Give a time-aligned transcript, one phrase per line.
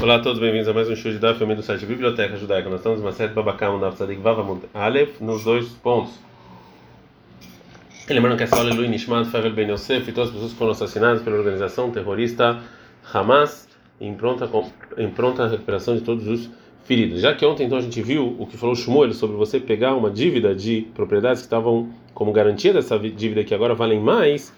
[0.00, 2.70] Olá a todos, bem-vindos a mais um show de Daf, do site Biblioteca Judaica.
[2.70, 6.12] Nós estamos na série Babacam, Daf Tzadik Vavamud Aleph, nos dois pontos.
[8.08, 10.58] Lembrando que essa aula é Lui Nishmat Favel Ben Yosef e todas as pessoas que
[10.58, 12.62] foram assassinadas pela organização terrorista
[13.12, 13.68] Hamas
[14.00, 14.48] em pronta,
[14.96, 16.48] em pronta recuperação de todos os
[16.84, 17.20] feridos.
[17.20, 20.12] Já que ontem então a gente viu o que falou Shmuel sobre você pegar uma
[20.12, 24.54] dívida de propriedades que estavam como garantia dessa dívida que agora valem mais,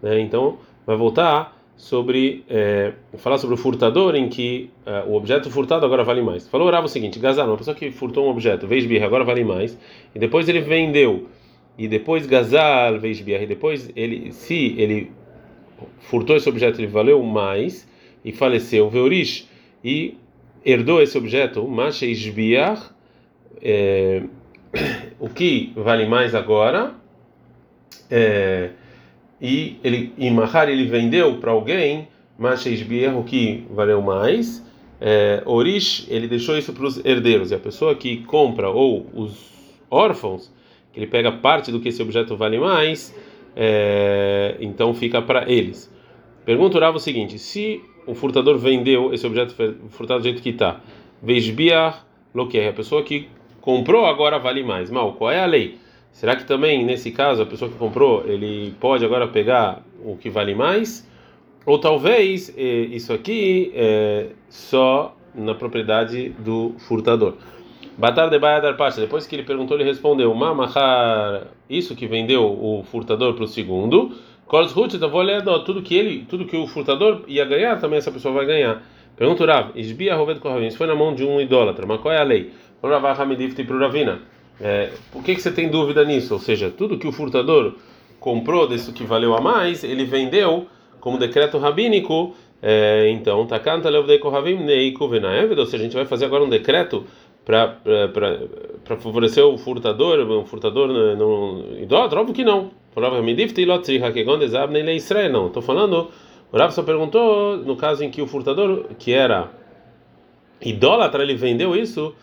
[0.00, 0.20] né?
[0.20, 5.84] então vai voltar sobre é, falar sobre o furtador em que é, o objeto furtado
[5.84, 6.48] agora vale mais.
[6.48, 9.44] Falou orava o seguinte: Gazar, uma pessoa que furtou um objeto, vez birra, agora vale
[9.44, 9.78] mais,
[10.14, 11.28] e depois ele vendeu,
[11.76, 15.10] e depois Gazal, vez birra, e depois ele, se ele
[16.00, 17.88] furtou esse objeto, ele valeu mais
[18.24, 19.46] e faleceu, Veurish,
[19.84, 20.16] e
[20.64, 22.94] herdou esse objeto, Masheish biar,
[23.60, 24.22] é,
[25.20, 26.94] o que vale mais agora,
[28.10, 28.70] é,
[29.44, 32.08] e ele em Mahar ele vendeu para alguém,
[32.38, 32.64] mas
[33.14, 34.64] o que valeu mais.
[34.98, 39.52] É, Orish ele deixou isso para os herdeiros e a pessoa que compra ou os
[39.90, 40.50] órfãos
[40.90, 43.14] que ele pega parte do que esse objeto vale mais,
[43.54, 45.92] é, então fica para eles.
[46.46, 49.54] Pergunta o o seguinte: se o furtador vendeu esse objeto
[49.90, 50.80] furtado do jeito que está,
[51.22, 53.28] Vejbiar Loquer, a pessoa que
[53.60, 54.90] comprou agora vale mais.
[54.90, 55.76] Mal, qual é a lei?
[56.14, 60.30] Será que também nesse caso a pessoa que comprou ele pode agora pegar o que
[60.30, 61.10] vale mais?
[61.66, 67.34] Ou talvez eh, isso aqui é só na propriedade do furtador.
[67.98, 69.00] Batar de Baia dar parte.
[69.00, 74.12] Depois que ele perguntou, ele respondeu: Mamahar, isso que vendeu o furtador para o segundo.
[74.46, 78.12] Kols Hut, vou ler tudo que ele, tudo que o furtador ia ganhar, também essa
[78.12, 78.84] pessoa vai ganhar.
[79.16, 82.18] Pergunta Rav: Isbia Roved Kohavim, isso foi na mão de um idólatra, mas qual é
[82.18, 82.52] a lei?
[82.80, 84.33] Rav Hamidifti para Ravina.
[84.60, 86.34] É, por que, que você tem dúvida nisso?
[86.34, 87.74] Ou seja, tudo que o furtador
[88.20, 90.66] comprou disso que valeu a mais, ele vendeu
[91.00, 92.34] como decreto rabínico.
[92.62, 97.04] É, então, takanta ou seja, a gente vai fazer agora um decreto
[97.44, 102.20] para favorecer o furtador, um furtador não idólatra?
[102.20, 102.70] Óbvio que não.
[105.28, 106.08] Não, estou falando.
[106.50, 109.50] O Rav só perguntou no caso em que o furtador, que era
[110.62, 112.14] idólatra, ele vendeu isso,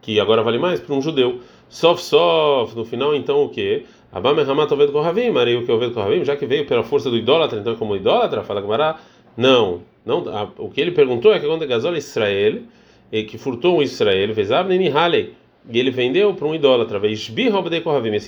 [0.00, 1.40] que agora vale mais, para um judeu.
[1.72, 3.86] Sof Sof, no final então o que?
[4.12, 7.58] Abamehamat Oved Kohavim, Maria o que Oved Kohavim, já que veio pela força do idólatra,
[7.58, 8.96] então como idólatra, fala Gamara,
[9.34, 12.58] não, não, a, o que ele perguntou é que quando Gazol Israel,
[13.10, 15.32] e que furtou um Israel, fez Abnei Halei,
[15.70, 17.32] e ele vendeu para um idólatra, esse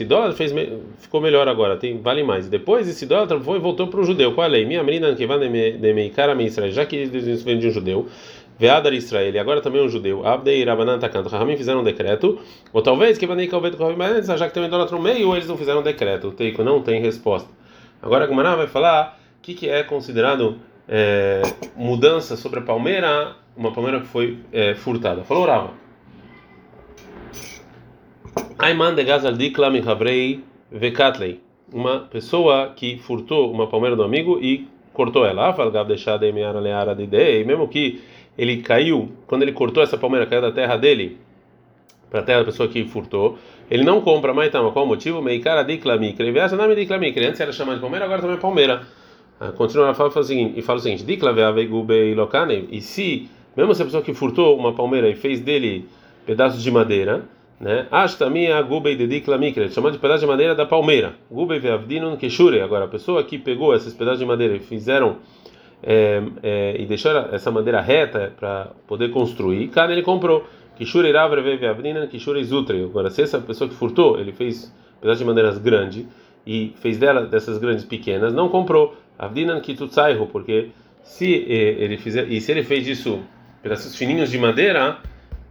[0.02, 0.54] idólatra fez,
[1.00, 2.48] ficou melhor agora, tem, vale mais.
[2.48, 4.64] Depois esse idólatra foi voltou para o judeu, qual é a lei?
[4.64, 6.34] Minha menina que vai de Meikara
[6.70, 8.08] já que eles vendem um judeu,
[8.58, 12.38] Veadar Israel, e agora também um judeu, Abdei Rabanan Takanto, Rahamim fizeram um decreto,
[12.72, 15.56] ou talvez que Banei Kalvet mas já que tem um idólatra no meio, eles não
[15.56, 16.28] fizeram um decreto.
[16.28, 17.50] O Teiko não tem resposta.
[18.00, 21.42] Agora a vai falar o que, que é considerado é,
[21.74, 25.24] mudança sobre a palmeira, uma palmeira que foi é, furtada.
[25.24, 25.70] Falou Rava.
[28.58, 31.40] Aiman de Gazal Dikla Mihavrei Vekatlei.
[31.72, 35.48] Uma pessoa que furtou uma palmeira do amigo e cortou ela.
[36.60, 37.06] Leara de
[37.44, 38.02] mesmo que
[38.36, 41.18] ele caiu, quando ele cortou essa palmeira, caiu da terra dele
[42.10, 43.38] para a terra da pessoa que furtou,
[43.70, 45.20] ele não compra mais, então, qual o motivo?
[45.20, 46.26] Meikara clamicra.
[46.26, 47.28] Em nome de clamicra.
[47.28, 48.82] Antes era chamado de palmeira, agora também é palmeira.
[49.40, 50.12] Ah, continua a falar e
[50.62, 51.10] fala o seguinte:
[52.70, 55.88] e se, mesmo se a pessoa que furtou uma palmeira e fez dele
[56.24, 57.24] pedaços de madeira,
[57.60, 57.86] né?
[57.90, 61.14] Ashtami agubei de diklamikra, chamado de pedaço de madeira da palmeira.
[61.30, 62.60] Gubei veavdinun keshure.
[62.60, 65.16] Agora, a pessoa que pegou esses pedaços de madeira e fizeram
[65.86, 70.44] é, é, e deixou essa madeira reta para poder construir, cada ele comprou.
[70.76, 72.82] Kishura Iravre Avnina, Kishura Izutre.
[72.82, 76.08] Agora, se essa pessoa que furtou, ele fez pedaço de madeiras grande
[76.44, 78.96] e fez dela dessas grandes pequenas, não comprou.
[79.16, 80.70] Avdinan Kitutsaihu, porque
[81.02, 83.20] se ele fizer, e se ele fez isso,
[83.62, 84.98] pedaços fininhos de madeira,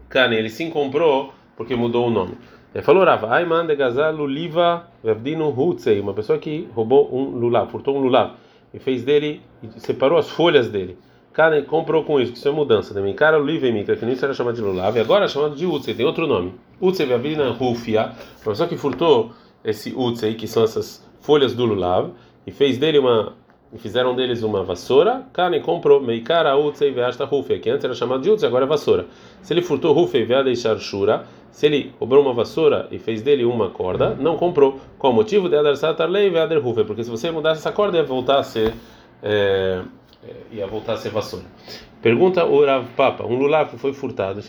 [0.09, 2.33] cara, ele sim comprou porque mudou o nome.
[2.73, 4.87] Ele falou, Rava, Aiman de Gazal Luliva
[5.55, 8.31] Hutzei, uma pessoa que roubou um lulav, furtou um lulav
[8.73, 10.97] e fez dele, e separou as folhas dele.
[11.33, 13.13] Cara, comprou com isso, que isso é mudança também.
[13.13, 15.95] Cara, o Livemika, que nisso era chamado de Lulav, e agora é chamado de Utsei,
[15.95, 16.53] tem outro nome.
[16.79, 19.31] Utsei Vavina Rufia, a que furtou
[19.63, 22.11] esse Utsei, que são essas folhas do Lulav,
[22.45, 23.33] e fez dele uma.
[23.77, 28.29] Fizeram deles uma vassoura, Karen comprou Meikara Utsei Veasta Rufia, que antes era chamado de
[28.29, 29.07] Utsei, agora é vassoura.
[29.41, 33.43] Se ele furtou Rufia Veada e Shura, se ele roubou uma vassoura e fez dele
[33.45, 34.79] uma corda, não comprou.
[34.97, 35.49] Qual o motivo?
[35.49, 38.73] De Adar Satarlei Veader Rufia, porque se você mudasse essa corda ia voltar a ser.
[39.21, 39.81] É,
[40.51, 41.45] ia voltar a ser vassoura.
[42.01, 44.41] Pergunta o Rav Papa: um lulav foi furtado,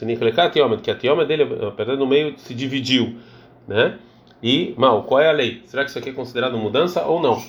[0.82, 3.16] que a tioma dele, apesar no meio, se dividiu,
[3.66, 3.98] né?
[4.42, 5.62] E, mal, qual é a lei?
[5.64, 7.40] Será que isso aqui é considerado mudança ou não?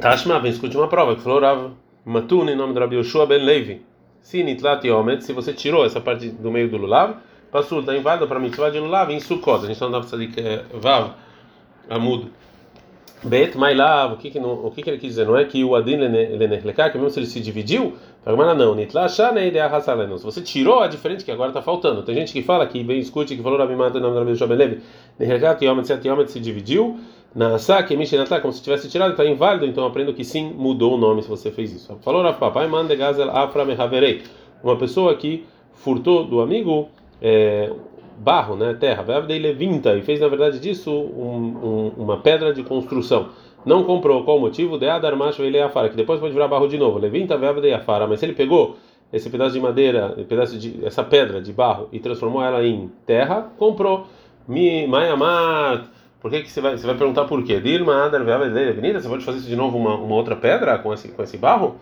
[0.00, 1.72] Tashma, vem escute uma prova, que falou Rav
[2.04, 3.82] Matun, em nome do Rabi Yoshua ben Levi.
[4.20, 7.16] Se nitlat yomet, se você tirou essa parte do meio do lulav,
[7.50, 9.64] passou, está inválido para mitzvah de lulav em Sukkot.
[9.64, 11.14] A gente não para saber que é vav,
[11.90, 12.30] amud.
[13.24, 15.26] Bet Mailav, o que que não, o que que ele quis dizer?
[15.26, 19.08] Não é que o Adin Lenechlekar, que mesmo se ele se dividiu, Agora não, Nitla
[19.08, 20.16] Shane de Arrasaleno.
[20.16, 22.04] Se você tirou a diferente que agora está faltando.
[22.04, 24.80] Tem gente que fala que vem escute que falou Rabi Mata no nome do Jobelev,
[25.18, 27.00] Nehergat Yomet Set Yomet se dividiu.
[27.34, 30.98] Na Saki Mishinatla, como se tivesse tirado, está inválido, então aprendo que sim, mudou o
[30.98, 31.96] nome se você fez isso.
[32.02, 34.22] Falou Rav Papai, mande Gazel Afra Mehaverei.
[34.62, 36.88] Uma pessoa que furtou do amigo
[37.20, 37.72] é,
[38.18, 43.30] barro, né, terra, Levinta, e fez na verdade disso um, um, uma pedra de construção
[43.64, 44.76] não comprou, qual o motivo?
[44.76, 46.98] De Adar Macho ele afara, que depois pode virar barro de novo.
[46.98, 48.76] Levinta veva de afara, mas se ele pegou
[49.12, 53.52] esse pedaço de madeira, pedaço de essa pedra de barro e transformou ela em terra,
[53.58, 54.06] comprou.
[54.48, 55.84] Mi Mayamat.
[56.22, 57.58] Por que, que você vai você vai perguntar por quê?
[57.58, 61.08] Dilma Adar Avenida, você pode fazer isso de novo uma, uma outra pedra com esse
[61.08, 61.80] com esse barro?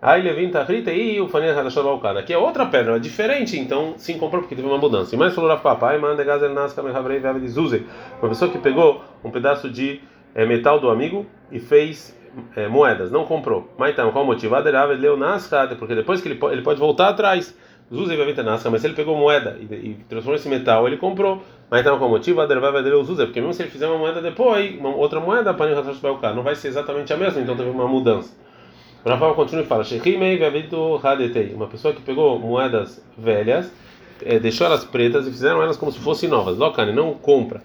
[0.00, 2.20] Aí Levinta Rita e o Fanir Hadashalbalkana.
[2.20, 5.14] Aqui é outra pedra, é diferente, então sim comprou porque teve uma mudança.
[5.14, 7.84] E mais falou Papai, manda Gazel Nasca Mehavrei de Zuze.
[8.22, 10.00] Uma pessoa que pegou um pedaço de
[10.34, 12.16] é, metal do amigo e fez
[12.56, 13.68] é, moedas, não comprou.
[13.76, 14.54] Mas então, qual o motivo?
[14.98, 15.18] leu
[15.78, 17.54] porque depois que ele ele pode voltar atrás.
[17.90, 21.42] Vai ter nasca, mas se ele pegou moeda e, e transformou esse metal, ele comprou.
[21.68, 22.40] Mas então, qual o motivo?
[22.40, 25.52] Aderava Zuza, porque mesmo se ele fizer uma moeda depois, uma outra moeda,
[26.34, 28.32] não vai ser exatamente a mesma, então teve uma mudança.
[29.04, 29.82] O Rafael continua e fala:
[31.54, 33.72] Uma pessoa que pegou moedas velhas,
[34.24, 36.58] é, deixou elas pretas e fizeram elas como se fossem novas.
[36.58, 37.62] Locane, não compra.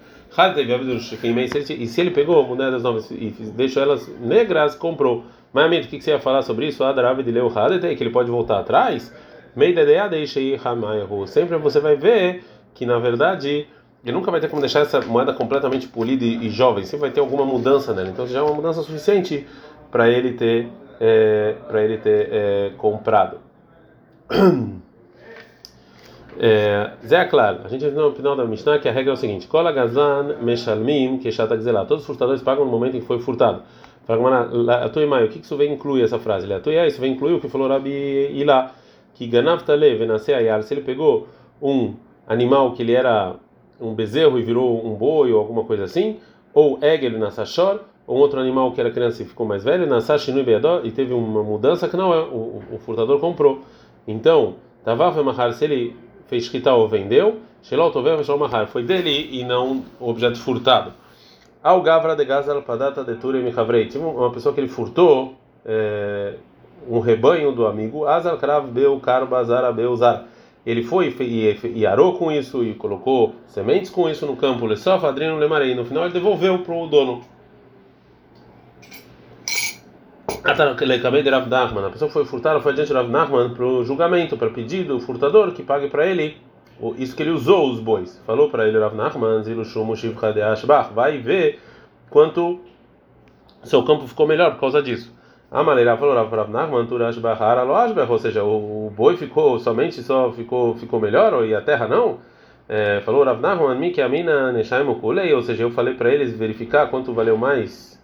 [1.80, 5.24] E se ele pegou moedas novas e deixou elas negras, comprou.
[5.54, 6.84] Mas, amigo, o que você ia falar sobre isso?
[6.84, 9.14] Que ele pode voltar atrás?
[11.28, 12.44] Sempre você vai ver
[12.74, 13.68] que, na verdade,
[14.04, 16.84] ele nunca vai ter como deixar essa moeda completamente polida e, jovem.
[16.84, 18.10] Sempre vai ter alguma mudança nela.
[18.10, 19.48] Então, já é uma mudança suficiente
[19.90, 20.68] para ele ter,
[21.00, 23.38] é, para ele ter é, comprado.
[26.38, 29.18] É, Zé claro, a gente viu no final da Mishnah que a regra é o
[29.18, 31.86] seguinte: Kola Gazan Meshalmim Keshat Gzelah.
[31.86, 33.64] Todos os furtadores pagam no momento em que foi furtado.
[34.08, 36.48] O que isso vem incluir essa frase?
[36.88, 38.72] Isso vem incluir o que falou Rabi Ilá,
[39.16, 40.62] que Ganavtale Venase Ayar.
[40.62, 41.28] Se ele pegou
[41.62, 41.96] um
[42.28, 43.36] animal que ele era
[43.82, 46.20] um bezerro e virou um boi ou alguma coisa assim,
[46.54, 50.44] ou Egel Nassashor, ou um outro animal que era criança e ficou mais velho, Nassashinu
[50.84, 53.62] e teve uma mudança que não é, o, o furtador comprou.
[54.08, 55.96] Então, Tavav Mahar, se ele
[56.28, 60.94] fez Shkita ou vendeu, Shelot Tover Mahar, foi dele e não o objeto furtado.
[61.64, 65.34] Al Gavra de Gazal Padata de Ture Michavrei, tinha uma pessoa que ele furtou
[65.66, 66.36] é,
[66.90, 70.26] um rebanho do amigo, Azal Krav Beu Karbazar Beuzar.
[70.66, 75.06] Ele foi e, e arou com isso e colocou sementes com isso no campo, Lessof
[75.06, 75.76] Adrino Lemarei.
[75.76, 77.22] No final ele devolveu para o dono.
[81.86, 85.00] A pessoa foi furtada foi adiante de Rav Nachman para o julgamento, para pedir do
[85.00, 86.38] furtador que pague para ele
[86.98, 88.22] isso que ele usou os bois.
[88.26, 89.42] Falou para ele Rav Nachman,
[90.94, 91.60] vai ver
[92.10, 92.60] quanto
[93.64, 95.15] seu campo ficou melhor por causa disso.
[95.56, 96.86] A maneira falou Rav Nachman,
[98.10, 102.18] ou seja, o boi ficou somente só ficou ficou melhor e a terra não.
[102.68, 106.90] É, falou Rav Nachman, mi que a mina ou seja, eu falei para eles verificar
[106.90, 107.98] quanto valeu mais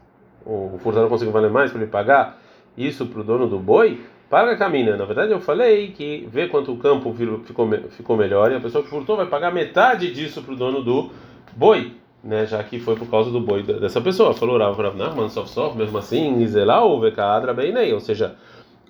[0.46, 2.40] o furtador conseguiu valer mais para ele pagar
[2.78, 4.00] isso para o dono do boi,
[4.30, 4.96] paga a caminha.
[4.96, 7.14] Na verdade, eu falei que vê quanto o campo
[7.44, 10.82] ficou, ficou melhor e a pessoa que furtou vai pagar metade disso para o dono
[10.82, 11.12] do
[11.54, 11.92] boi,
[12.24, 12.46] né?
[12.46, 14.34] Já que foi por causa do boi dessa pessoa.
[14.34, 18.36] Falou Rav Rav Nachman, sof sof, mesmo assim, Izelau, Vekadra Beinei, ou seja,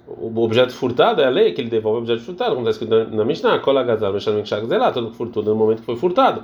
[0.07, 3.15] o objeto furtado é a lei que ele devolve o objeto furtado, como está escrito
[3.15, 6.43] na Mishnah, Kola Gazal, Meshalmik Shak Zelá, todo que furtou no momento que foi furtado.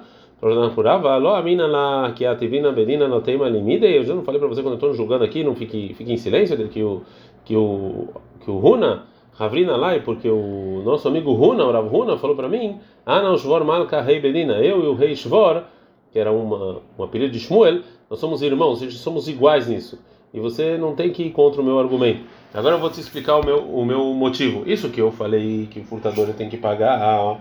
[1.35, 3.23] Amina que a Tivina Bedina não.
[3.25, 6.17] Eu já não falei para você quando eu estou julgando aqui, não fique, fique em
[6.17, 7.01] silêncio, que o
[7.43, 8.09] que o
[8.43, 9.03] que o Runa
[9.33, 13.37] Ravrina lá, porque o nosso amigo Runa, o Rav Runa, falou para mim, ah não,
[13.37, 15.63] Shvor Malka Rei Bedina, eu e o rei Shvor,
[16.11, 19.99] que era uma, um apelido de Shmuel, nós somos irmãos, somos iguais nisso.
[20.33, 22.21] E você não tem que ir contra o meu argumento.
[22.53, 24.63] Agora eu vou te explicar o meu, o meu motivo.
[24.69, 27.37] Isso que eu falei que o furtador tem que pagar, ah, ó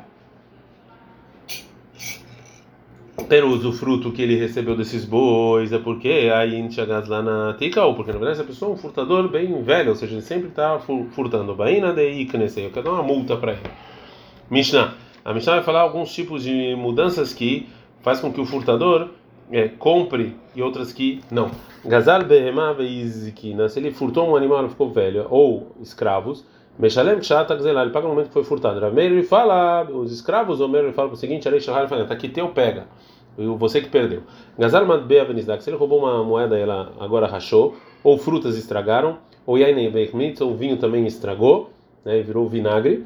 [3.24, 7.94] ter o usufruto que ele recebeu desses bois é porque aí chegas lá na Tikal,
[7.94, 10.78] porque na verdade essa pessoa é um furtador bem velho, ou seja, ele sempre está
[10.78, 11.54] furtando.
[11.54, 13.62] Baina de Iknesei, eu quero dar uma multa para ele.
[14.50, 14.94] Mishnah.
[15.24, 17.68] A Mishnah vai falar alguns tipos de mudanças que
[18.06, 19.08] faz com que o furtador
[19.50, 21.50] é, compre e outras que não.
[21.84, 26.44] Gazal behema veizikina, se ele furtou um animal e ficou velho, ou escravos,
[26.78, 28.78] Meshalem Kshat ele paga no momento que foi furtado.
[28.78, 32.28] Rameir ele fala, os escravos, o Meir fala o seguinte: Arei Shahar fala, tá aqui
[32.28, 32.86] teu pega,
[33.58, 34.22] você que perdeu.
[34.56, 39.58] Gazar Madbea Benizdak, se ele roubou uma moeda ela agora rachou, ou frutas estragaram, ou
[39.58, 41.70] yain beichmitz, ou vinho também estragou,
[42.04, 43.04] né, virou vinagre.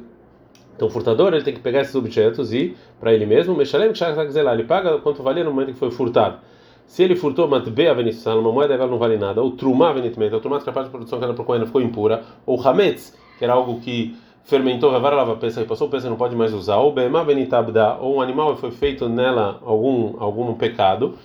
[0.75, 4.97] Então o furtador ele tem que pegar esses objetos e para ele mesmo, ele paga
[4.99, 6.39] quanto valia no momento que foi furtado.
[6.85, 10.41] Se ele furtou matbea venitsal, uma moeda ela não vale nada, ou trumá venitmet, ou
[10.41, 13.45] trumá que a parte de produção que era para o ficou impura, ou hametz, que
[13.45, 16.91] era algo que fermentou, vai lava peça e passou peça não pode mais usar, ou
[16.91, 21.17] bema benitabda, ou um animal foi feito nela algum algum pecado.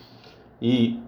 [0.62, 0.98] E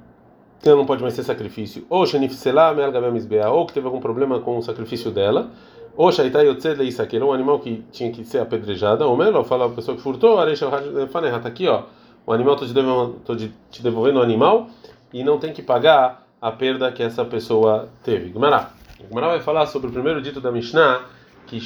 [0.65, 4.59] ela não pode mais ser sacrifício, ou shenifsela melgabemizbea, ou que teve algum problema com
[4.59, 5.51] o sacrifício dela,
[5.99, 9.69] ou shaitai yotzed leisakel, um animal que tinha que ser apedrejada, ou melhor, fala a
[9.69, 10.69] pessoa que furtou, areisha
[11.11, 11.83] fanerra, tá aqui, ó,
[12.25, 14.69] o animal tô te devolvendo, tô te devolvendo o animal
[15.13, 18.31] e não tem que pagar a perda que essa pessoa teve.
[18.31, 18.71] Gumará.
[19.09, 21.01] Gumará vai falar sobre o primeiro dito da Mishnah
[21.49, 21.59] que,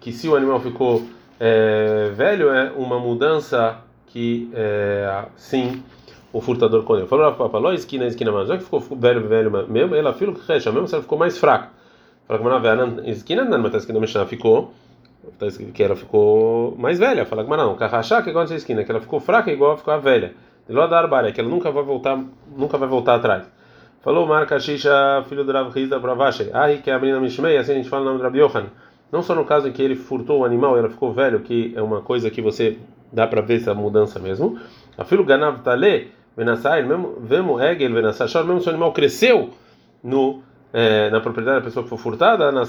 [0.00, 1.02] que se o animal ficou
[1.40, 5.82] é, velho é uma mudança que é, sim
[6.32, 7.08] o furtador colheu.
[7.08, 10.46] Falou a Papaló, esquina, esquina, mas já que ficou velho, velho mesmo, ela filho que
[10.46, 11.79] recha mesmo, se ela ficou mais fraca.
[12.30, 14.72] Fala uma esquina, não, mas a esquina Mishnah ficou
[15.74, 17.26] que ela ficou mais velha.
[17.26, 19.96] Fala que não, carrachá que igual a esquina, que ela ficou fraca igual ficou a
[19.96, 20.32] velha.
[20.68, 22.22] De lá da arbária, que ela nunca vai voltar,
[22.56, 23.50] nunca vai voltar atrás.
[24.00, 26.50] Falou Marca Shisha, filho do Rav Rizda Bravache.
[26.52, 28.66] Ah, que é a menina Mishmei, assim a gente fala o nome do Rabi Yohan.
[29.10, 31.72] Não só no caso em que ele furtou o animal e ela ficou velho, que
[31.74, 32.78] é uma coisa que você
[33.12, 34.56] dá para ver essa mudança mesmo.
[34.96, 39.50] A filho Ganav Tale, Venassai, mesmo Egel, Venassachor, mesmo se o animal cresceu
[40.02, 42.64] no, é, na propriedade da pessoa que foi furtada, não,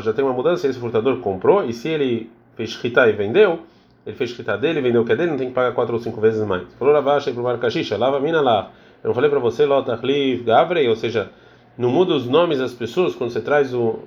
[0.00, 3.60] já tem uma mudança, esse furtador comprou, e se ele fez chita e vendeu,
[4.06, 6.00] ele fez chita dele, vendeu o que é dele, não tem que pagar quatro ou
[6.00, 6.64] cinco vezes mais.
[6.78, 8.70] Falou Ravacha e pro Marcachisha, lava mina lá.
[9.02, 11.30] Eu não falei para você, Lotachlif, Gavrei, ou seja,
[11.76, 13.98] não muda os nomes das pessoas quando você traz o,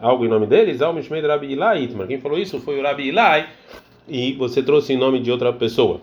[0.00, 2.06] algo em nome deles, Al Mishmei Rabi Ilai Itmar.
[2.06, 3.48] Quem falou isso foi o Rabi Ilai
[4.08, 6.00] e você trouxe em nome de outra pessoa.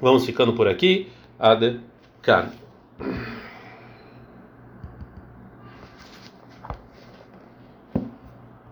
[0.00, 1.08] Vamos ficando por aqui.
[1.38, 1.80] Ade
[2.20, 2.50] Kan.